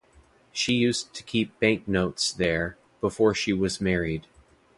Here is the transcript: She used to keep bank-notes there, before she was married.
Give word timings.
She 0.51 0.73
used 0.73 1.13
to 1.13 1.21
keep 1.21 1.59
bank-notes 1.59 2.33
there, 2.33 2.75
before 3.01 3.35
she 3.35 3.53
was 3.53 3.79
married. 3.79 4.25